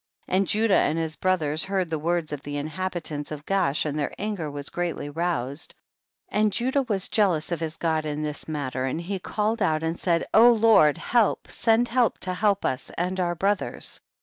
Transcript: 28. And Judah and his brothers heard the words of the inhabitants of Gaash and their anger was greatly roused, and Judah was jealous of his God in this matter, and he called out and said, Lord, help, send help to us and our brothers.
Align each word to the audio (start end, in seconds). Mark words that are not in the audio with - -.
28. 0.25 0.35
And 0.37 0.47
Judah 0.47 0.77
and 0.77 0.97
his 0.97 1.15
brothers 1.15 1.63
heard 1.65 1.91
the 1.91 1.99
words 1.99 2.31
of 2.33 2.41
the 2.41 2.57
inhabitants 2.57 3.29
of 3.29 3.45
Gaash 3.45 3.85
and 3.85 3.99
their 3.99 4.11
anger 4.17 4.49
was 4.49 4.71
greatly 4.71 5.11
roused, 5.11 5.75
and 6.27 6.51
Judah 6.51 6.81
was 6.81 7.07
jealous 7.07 7.51
of 7.51 7.59
his 7.59 7.77
God 7.77 8.03
in 8.03 8.23
this 8.23 8.47
matter, 8.47 8.85
and 8.85 8.99
he 8.99 9.19
called 9.19 9.61
out 9.61 9.83
and 9.83 9.99
said, 9.99 10.25
Lord, 10.35 10.97
help, 10.97 11.51
send 11.51 11.87
help 11.89 12.17
to 12.21 12.35
us 12.63 12.89
and 12.97 13.19
our 13.19 13.35
brothers. 13.35 14.01